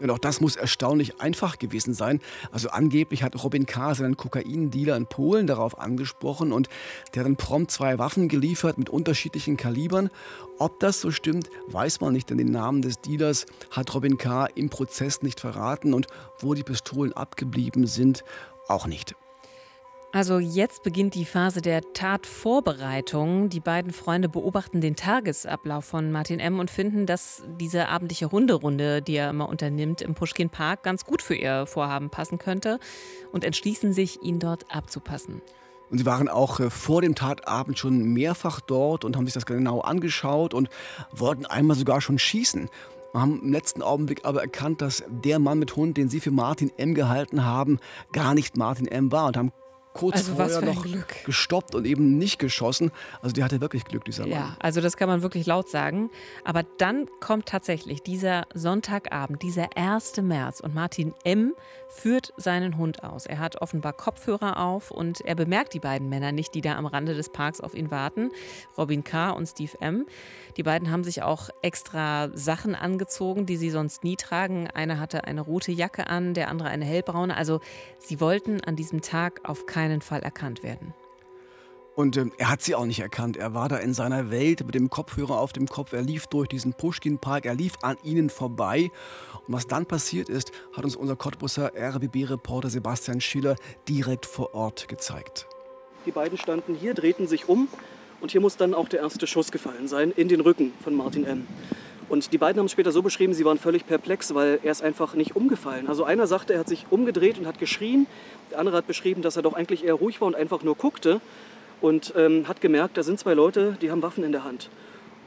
[0.00, 2.20] Und auch das muss erstaunlich einfach gewesen sein.
[2.52, 3.94] Also angeblich hat Robin K.
[3.94, 6.68] seinen Kokaindealer in Polen darauf angesprochen und
[7.14, 10.10] der dann prompt zwei Waffen geliefert mit unterschiedlichen Kalibern.
[10.58, 14.46] Ob das so stimmt, weiß man nicht, denn den Namen des Dealers hat Robin K.
[14.54, 16.06] im Prozess nicht verraten und
[16.38, 18.24] wo die Pistolen abgeblieben sind,
[18.68, 19.14] auch nicht.
[20.10, 23.50] Also jetzt beginnt die Phase der Tatvorbereitung.
[23.50, 26.58] Die beiden Freunde beobachten den Tagesablauf von Martin M.
[26.60, 31.20] und finden, dass diese abendliche Hunderunde, die er immer unternimmt im Pushkin Park, ganz gut
[31.20, 32.78] für ihr Vorhaben passen könnte
[33.32, 35.42] und entschließen sich, ihn dort abzupassen.
[35.90, 39.46] Und sie waren auch äh, vor dem Tatabend schon mehrfach dort und haben sich das
[39.46, 40.70] genau angeschaut und
[41.12, 42.70] wollten einmal sogar schon schießen
[43.20, 46.70] haben im letzten Augenblick aber erkannt, dass der Mann mit Hund, den sie für Martin
[46.76, 46.94] M.
[46.94, 47.78] gehalten haben,
[48.12, 49.12] gar nicht Martin M.
[49.12, 49.52] war und haben
[49.98, 51.24] kurz also vorher noch Glück.
[51.24, 52.92] gestoppt und eben nicht geschossen.
[53.20, 54.30] Also der hatte wirklich Glück, dieser Mann.
[54.30, 56.10] Ja, also das kann man wirklich laut sagen.
[56.44, 60.18] Aber dann kommt tatsächlich dieser Sonntagabend, dieser 1.
[60.18, 61.54] März und Martin M.
[61.88, 63.26] führt seinen Hund aus.
[63.26, 66.86] Er hat offenbar Kopfhörer auf und er bemerkt die beiden Männer nicht, die da am
[66.86, 68.30] Rande des Parks auf ihn warten.
[68.76, 69.30] Robin K.
[69.30, 70.06] und Steve M.
[70.56, 74.68] Die beiden haben sich auch extra Sachen angezogen, die sie sonst nie tragen.
[74.68, 77.36] Einer hatte eine rote Jacke an, der andere eine hellbraune.
[77.36, 77.60] Also
[77.98, 80.94] sie wollten an diesem Tag auf keinen Fall erkannt werden.
[81.98, 83.36] Und ähm, er hat sie auch nicht erkannt.
[83.36, 85.92] Er war da in seiner Welt mit dem Kopfhörer auf dem Kopf.
[85.92, 87.44] Er lief durch diesen Pushkin-Park.
[87.44, 88.92] Er lief an ihnen vorbei.
[89.48, 93.56] Und was dann passiert ist, hat uns unser Cottbusser RBB-Reporter Sebastian Schiller
[93.88, 95.48] direkt vor Ort gezeigt.
[96.06, 97.66] Die beiden standen hier, drehten sich um
[98.20, 101.24] und hier muss dann auch der erste Schuss gefallen sein in den Rücken von Martin
[101.24, 101.48] M.
[102.08, 104.82] Und die beiden haben es später so beschrieben, sie waren völlig perplex, weil er ist
[104.82, 105.88] einfach nicht umgefallen.
[105.88, 108.06] Also einer sagte, er hat sich umgedreht und hat geschrien.
[108.50, 111.20] Der andere hat beschrieben, dass er doch eigentlich eher ruhig war und einfach nur guckte
[111.80, 114.70] und ähm, hat gemerkt, da sind zwei Leute, die haben Waffen in der Hand.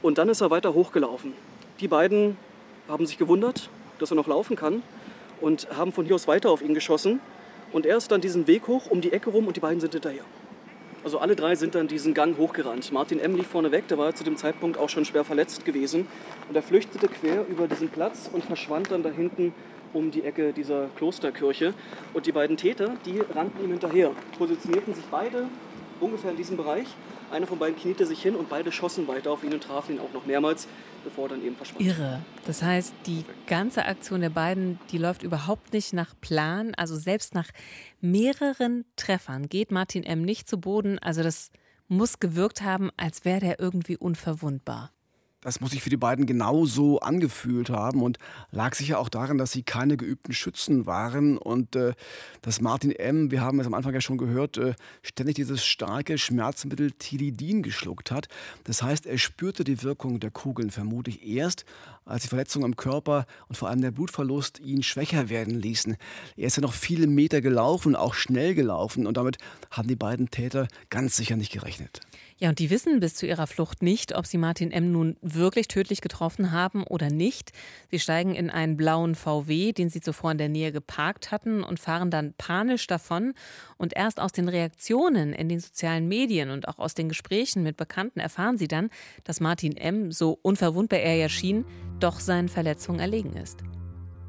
[0.02, 1.34] Und dann ist er weiter hochgelaufen.
[1.80, 2.36] Die beiden
[2.88, 4.82] haben sich gewundert, dass er noch laufen kann
[5.40, 7.20] und haben von hier aus weiter auf ihn geschossen.
[7.72, 9.92] Und er ist dann diesen Weg hoch, um die Ecke rum und die beiden sind
[9.92, 10.24] hinterher.
[11.04, 12.92] Also alle drei sind dann diesen Gang hochgerannt.
[12.92, 13.34] Martin M.
[13.34, 16.06] lief vorne der war zu dem Zeitpunkt auch schon schwer verletzt gewesen.
[16.48, 19.52] Und er flüchtete quer über diesen Platz und verschwand dann da hinten
[19.92, 21.74] um die Ecke dieser Klosterkirche.
[22.14, 25.48] Und die beiden Täter, die rannten ihm hinterher, positionierten sich beide
[26.00, 26.86] ungefähr in diesem Bereich.
[27.32, 30.00] Einer von beiden kniete sich hin und beide schossen weiter auf ihn und trafen ihn
[30.00, 30.68] auch noch mehrmals,
[31.02, 31.80] bevor er dann eben verschwand.
[31.80, 32.20] Irre.
[32.44, 36.74] Das heißt, die ganze Aktion der beiden, die läuft überhaupt nicht nach Plan.
[36.74, 37.48] Also selbst nach
[38.02, 40.22] mehreren Treffern geht Martin M.
[40.22, 40.98] nicht zu Boden.
[40.98, 41.50] Also das
[41.88, 44.90] muss gewirkt haben, als wäre der irgendwie unverwundbar.
[45.42, 48.18] Das muss sich für die beiden genauso angefühlt haben und
[48.52, 51.94] lag sicher auch daran, dass sie keine geübten Schützen waren und äh,
[52.42, 56.16] dass Martin M., wir haben es am Anfang ja schon gehört, äh, ständig dieses starke
[56.16, 58.28] Schmerzmittel Tilidin geschluckt hat.
[58.64, 61.64] Das heißt, er spürte die Wirkung der Kugeln vermutlich erst,
[62.04, 65.96] als die Verletzungen am Körper und vor allem der Blutverlust ihn schwächer werden ließen.
[66.36, 69.38] Er ist ja noch viele Meter gelaufen, auch schnell gelaufen und damit
[69.70, 72.00] haben die beiden Täter ganz sicher nicht gerechnet.
[72.42, 74.90] Ja, und die wissen bis zu ihrer Flucht nicht, ob sie Martin M.
[74.90, 77.52] nun wirklich tödlich getroffen haben oder nicht.
[77.88, 81.78] Sie steigen in einen blauen VW, den sie zuvor in der Nähe geparkt hatten, und
[81.78, 83.34] fahren dann panisch davon.
[83.76, 87.76] Und erst aus den Reaktionen in den sozialen Medien und auch aus den Gesprächen mit
[87.76, 88.90] Bekannten erfahren sie dann,
[89.22, 91.64] dass Martin M., so unverwundbar er ja schien,
[92.00, 93.58] doch seinen Verletzungen erlegen ist.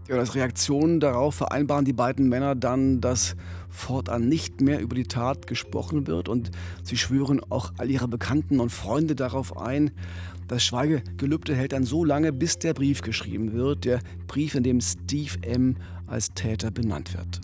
[0.09, 3.37] Ja, als Reaktion darauf vereinbaren die beiden Männer dann, dass
[3.69, 6.51] fortan nicht mehr über die Tat gesprochen wird und
[6.83, 9.91] sie schwören auch all ihre Bekannten und Freunde darauf ein.
[10.49, 14.81] Das Schweigegelübde hält dann so lange, bis der Brief geschrieben wird, der Brief, in dem
[14.81, 15.77] Steve M.
[16.05, 17.39] als Täter benannt wird.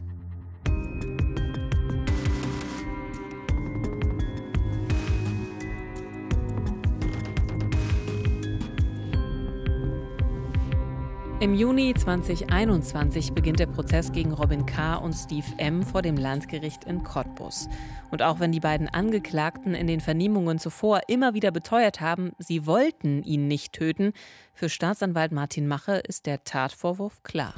[11.42, 14.96] Im Juni 2021 beginnt der Prozess gegen Robin K.
[14.96, 15.84] und Steve M.
[15.84, 17.70] vor dem Landgericht in Cottbus.
[18.12, 22.66] Und auch wenn die beiden Angeklagten in den Vernehmungen zuvor immer wieder beteuert haben, sie
[22.66, 24.12] wollten ihn nicht töten,
[24.54, 27.54] für Staatsanwalt Martin Mache ist der Tatvorwurf klar.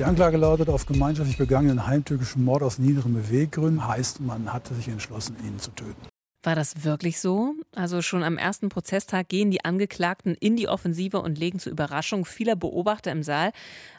[0.00, 4.88] Die Anklage lautet auf gemeinschaftlich begangenen heimtückischen Mord aus niederen Beweggründen, heißt, man hatte sich
[4.88, 6.13] entschlossen, ihn zu töten.
[6.44, 7.54] War das wirklich so?
[7.74, 12.26] Also schon am ersten Prozesstag gehen die Angeklagten in die Offensive und legen zur Überraschung
[12.26, 13.50] vieler Beobachter im Saal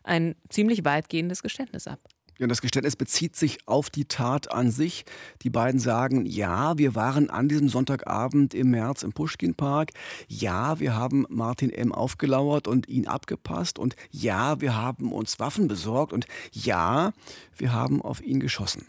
[0.03, 1.99] ein ziemlich weitgehendes Geständnis ab.
[2.37, 5.05] Ja, das Geständnis bezieht sich auf die Tat an sich.
[5.41, 9.91] Die beiden sagen, ja, wir waren an diesem Sonntagabend im März im Pushkin-Park.
[10.27, 11.93] Ja, wir haben Martin M.
[11.93, 13.79] aufgelauert und ihn abgepasst.
[13.79, 16.13] Und ja, wir haben uns Waffen besorgt.
[16.13, 17.13] Und ja,
[17.57, 18.85] wir haben auf ihn geschossen.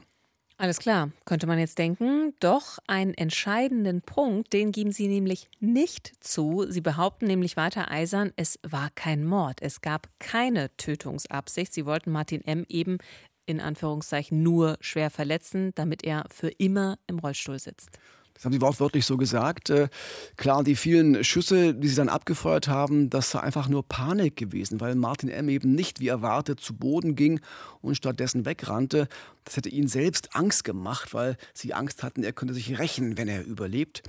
[0.58, 2.32] Alles klar, könnte man jetzt denken.
[2.40, 6.64] Doch einen entscheidenden Punkt, den geben Sie nämlich nicht zu.
[6.70, 9.60] Sie behaupten nämlich weiter eisern, es war kein Mord.
[9.60, 11.74] Es gab keine Tötungsabsicht.
[11.74, 12.64] Sie wollten Martin M.
[12.70, 12.96] eben
[13.44, 17.98] in Anführungszeichen nur schwer verletzen, damit er für immer im Rollstuhl sitzt.
[18.36, 19.70] Das haben sie wortwörtlich so gesagt.
[19.70, 19.88] Äh,
[20.36, 24.80] klar, die vielen Schüsse, die sie dann abgefeuert haben, das war einfach nur Panik gewesen,
[24.80, 25.48] weil Martin M.
[25.48, 27.40] eben nicht wie erwartet zu Boden ging
[27.80, 29.08] und stattdessen wegrannte.
[29.44, 33.28] Das hätte ihnen selbst Angst gemacht, weil sie Angst hatten, er könnte sich rächen, wenn
[33.28, 34.02] er überlebt.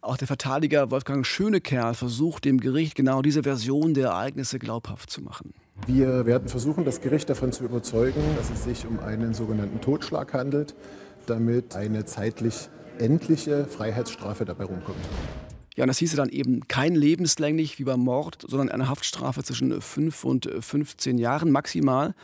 [0.00, 5.22] Auch der Verteidiger Wolfgang Schönekerl versucht dem Gericht genau diese Version der Ereignisse glaubhaft zu
[5.22, 5.54] machen.
[5.86, 10.34] Wir werden versuchen, das Gericht davon zu überzeugen, dass es sich um einen sogenannten Totschlag
[10.34, 10.74] handelt,
[11.26, 12.68] damit eine zeitlich
[13.00, 14.98] endliche Freiheitsstrafe dabei rumkommt.
[15.76, 19.80] Ja, und das hieße dann eben kein lebenslänglich wie beim Mord, sondern eine Haftstrafe zwischen
[19.80, 22.14] 5 und 15 Jahren maximal.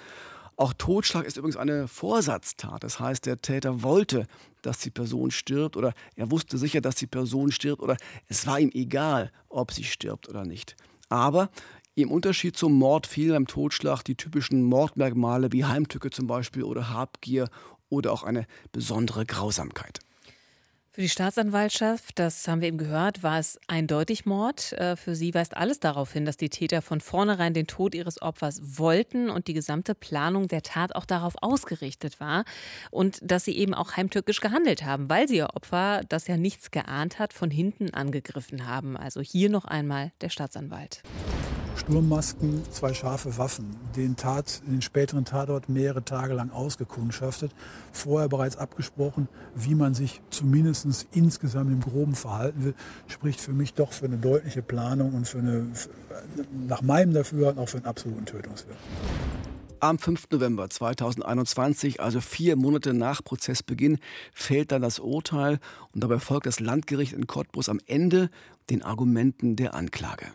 [0.56, 2.82] Auch Totschlag ist übrigens eine Vorsatztat.
[2.82, 4.26] Das heißt, der Täter wollte,
[4.62, 7.96] dass die Person stirbt oder er wusste sicher, dass die Person stirbt oder
[8.28, 10.74] es war ihm egal, ob sie stirbt oder nicht.
[11.08, 11.50] Aber
[11.94, 16.90] im Unterschied zum Mord fehlen beim Totschlag die typischen Mordmerkmale wie Heimtücke zum Beispiel oder
[16.90, 17.48] Habgier
[17.88, 20.00] oder auch eine besondere Grausamkeit.
[20.96, 24.72] Für die Staatsanwaltschaft, das haben wir eben gehört, war es eindeutig Mord.
[24.72, 28.22] Äh, für sie weist alles darauf hin, dass die Täter von vornherein den Tod ihres
[28.22, 32.46] Opfers wollten und die gesamte Planung der Tat auch darauf ausgerichtet war
[32.90, 36.70] und dass sie eben auch heimtückisch gehandelt haben, weil sie ihr Opfer, das ja nichts
[36.70, 38.96] geahnt hat, von hinten angegriffen haben.
[38.96, 41.02] Also hier noch einmal der Staatsanwalt.
[41.76, 43.76] Sturmmasken, zwei scharfe Waffen.
[43.94, 47.52] Den Tat, den späteren Tatort mehrere Tage lang ausgekundschaftet.
[47.92, 52.74] Vorher bereits abgesprochen, wie man sich zumindest insgesamt im Groben verhalten will,
[53.06, 55.66] spricht für mich doch für eine deutliche Planung und für eine,
[56.66, 58.78] nach meinem Dafürhalten auch für einen absoluten Tötungswillen.
[59.78, 60.30] Am 5.
[60.30, 63.98] November 2021, also vier Monate nach Prozessbeginn,
[64.32, 65.58] fällt dann das Urteil
[65.92, 68.30] und dabei folgt das Landgericht in Cottbus am Ende
[68.70, 70.32] den Argumenten der Anklage.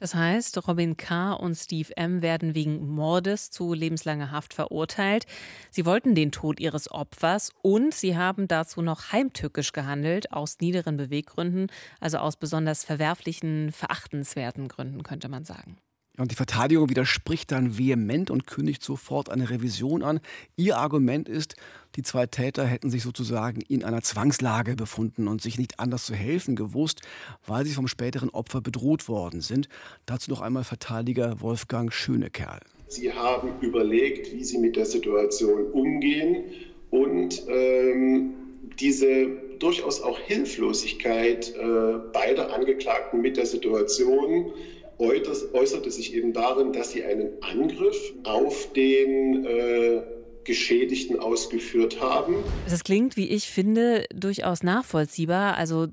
[0.00, 1.34] Das heißt, Robin K.
[1.34, 2.22] und Steve M.
[2.22, 5.26] werden wegen Mordes zu lebenslanger Haft verurteilt.
[5.70, 10.96] Sie wollten den Tod ihres Opfers und sie haben dazu noch heimtückisch gehandelt, aus niederen
[10.96, 11.66] Beweggründen,
[12.00, 15.76] also aus besonders verwerflichen, verachtenswerten Gründen, könnte man sagen.
[16.18, 20.20] Und die Verteidigung widerspricht dann vehement und kündigt sofort eine Revision an.
[20.56, 21.56] Ihr Argument ist,
[21.96, 26.14] die zwei Täter hätten sich sozusagen in einer Zwangslage befunden und sich nicht anders zu
[26.14, 27.00] helfen gewusst,
[27.46, 29.68] weil sie vom späteren Opfer bedroht worden sind.
[30.04, 32.60] Dazu noch einmal Verteidiger Wolfgang Schönekerl.
[32.88, 36.44] Sie haben überlegt, wie Sie mit der Situation umgehen
[36.90, 38.34] und ähm,
[38.80, 44.52] diese durchaus auch Hilflosigkeit äh, beider Angeklagten mit der Situation
[45.00, 50.02] äußerte sich eben darin, dass sie einen Angriff auf den äh,
[50.44, 52.36] Geschädigten ausgeführt haben.
[52.68, 55.56] Das klingt, wie ich finde, durchaus nachvollziehbar.
[55.56, 55.88] Also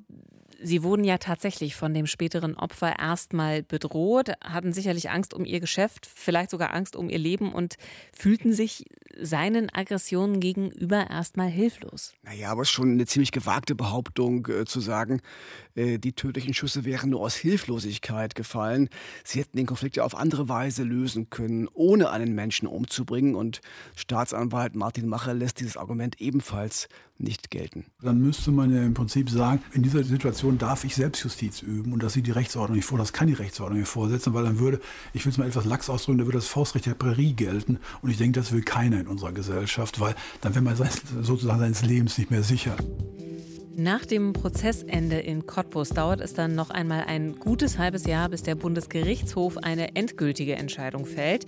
[0.62, 5.60] Sie wurden ja tatsächlich von dem späteren Opfer erstmal bedroht, hatten sicherlich Angst um ihr
[5.60, 7.76] Geschäft, vielleicht sogar Angst um ihr Leben und
[8.12, 8.86] fühlten sich
[9.20, 12.14] seinen Aggressionen gegenüber erstmal hilflos.
[12.24, 15.22] Naja, aber es ist schon eine ziemlich gewagte Behauptung äh, zu sagen,
[15.76, 18.90] äh, die tödlichen Schüsse wären nur aus Hilflosigkeit gefallen.
[19.24, 23.36] Sie hätten den Konflikt ja auf andere Weise lösen können, ohne einen Menschen umzubringen.
[23.36, 23.62] Und
[23.96, 26.88] Staatsanwalt Martin Macher lässt dieses Argument ebenfalls
[27.20, 27.86] nicht gelten.
[28.02, 32.04] Dann müsste man ja im Prinzip sagen, in dieser Situation darf ich Selbstjustiz üben und
[32.04, 34.80] das sieht die Rechtsordnung nicht vor, das kann die Rechtsordnung nicht vorsetzen, weil dann würde,
[35.14, 38.10] ich will es mal etwas lax ausdrücken, da würde das Faustrecht der Prärie gelten und
[38.10, 42.18] ich denke, das will keiner in unserer Gesellschaft, weil dann wäre man sozusagen seines Lebens
[42.18, 42.76] nicht mehr sicher.
[43.80, 48.42] Nach dem Prozessende in Cottbus dauert es dann noch einmal ein gutes halbes Jahr, bis
[48.42, 51.46] der Bundesgerichtshof eine endgültige Entscheidung fällt.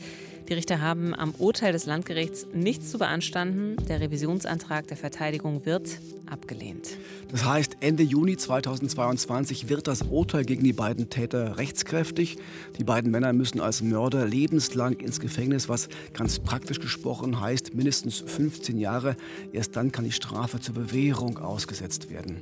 [0.49, 3.75] Die Richter haben am Urteil des Landgerichts nichts zu beanstanden.
[3.88, 6.97] Der Revisionsantrag der Verteidigung wird abgelehnt.
[7.31, 12.38] Das heißt, Ende Juni 2022 wird das Urteil gegen die beiden Täter rechtskräftig.
[12.79, 18.17] Die beiden Männer müssen als Mörder lebenslang ins Gefängnis, was ganz praktisch gesprochen heißt mindestens
[18.17, 19.15] 15 Jahre.
[19.53, 22.41] Erst dann kann die Strafe zur Bewährung ausgesetzt werden.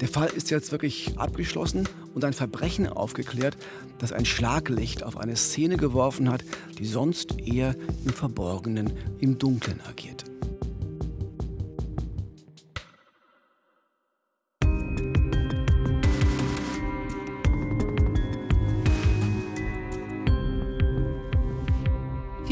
[0.00, 3.56] Der Fall ist jetzt wirklich abgeschlossen und ein Verbrechen aufgeklärt,
[3.98, 6.44] das ein Schlaglicht auf eine Szene geworfen hat,
[6.78, 10.24] die sonst eher im Verborgenen, im Dunklen agiert.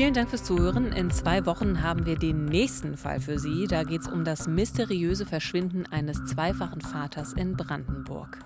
[0.00, 0.92] Vielen Dank fürs Zuhören.
[0.92, 3.66] In zwei Wochen haben wir den nächsten Fall für Sie.
[3.66, 8.38] Da geht es um das mysteriöse Verschwinden eines zweifachen Vaters in Brandenburg.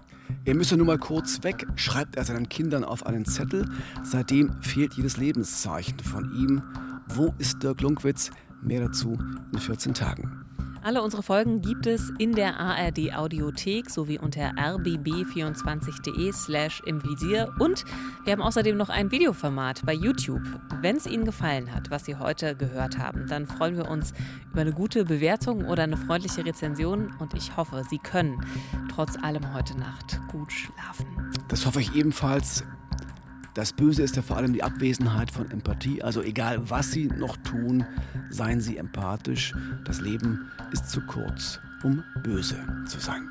[0.44, 3.66] Er müsse nur mal kurz weg, schreibt er seinen Kindern auf einen Zettel.
[4.02, 6.62] Seitdem fehlt jedes Lebenszeichen von ihm.
[7.08, 8.30] Wo ist Dirk Lunkwitz?
[8.62, 9.18] Mehr dazu
[9.52, 10.43] in 14 Tagen.
[10.84, 17.54] Alle unsere Folgen gibt es in der ARD Audiothek sowie unter rbb24.de slash im Visier.
[17.58, 17.86] Und
[18.24, 20.42] wir haben außerdem noch ein Videoformat bei YouTube.
[20.82, 24.12] Wenn es Ihnen gefallen hat, was Sie heute gehört haben, dann freuen wir uns
[24.52, 27.14] über eine gute Bewertung oder eine freundliche Rezension.
[27.18, 28.44] Und ich hoffe, Sie können
[28.94, 31.06] trotz allem heute Nacht gut schlafen.
[31.48, 32.62] Das hoffe ich ebenfalls.
[33.54, 36.02] Das Böse ist ja vor allem die Abwesenheit von Empathie.
[36.02, 37.86] Also egal, was Sie noch tun,
[38.28, 39.54] seien Sie empathisch.
[39.84, 43.30] Das Leben ist zu kurz, um böse zu sein.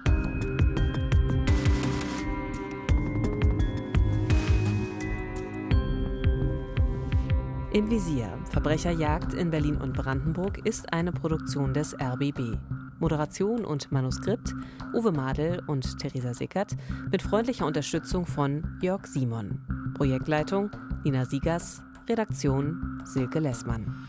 [7.73, 12.57] Im Visier Verbrecherjagd in Berlin und Brandenburg ist eine Produktion des RBB.
[12.99, 14.53] Moderation und Manuskript
[14.93, 16.75] Uwe Madel und Theresa Sickert
[17.11, 19.59] mit freundlicher Unterstützung von Jörg Simon.
[19.95, 20.71] Projektleitung
[21.03, 24.07] Nina Siegers, Redaktion Silke Lessmann.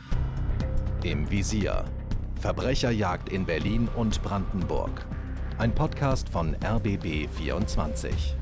[1.03, 1.85] Im Visier
[2.40, 5.07] Verbrecherjagd in Berlin und Brandenburg.
[5.57, 8.37] Ein Podcast von RBB 24.